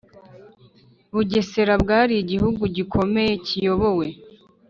[1.13, 4.07] Bugesera bwari igihugu gikomeye kiyobowe